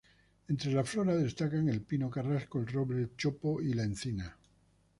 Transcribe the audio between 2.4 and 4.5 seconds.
el roble, el chopo y la encina.